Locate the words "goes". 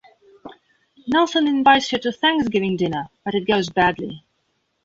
3.45-3.69